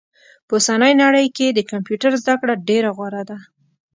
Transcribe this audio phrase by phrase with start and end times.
[0.47, 3.37] په اوسني نړئ کي د کمپيوټر زده کړه ډيره غوره ده